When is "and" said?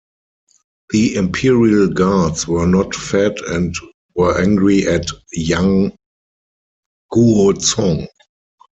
3.49-3.71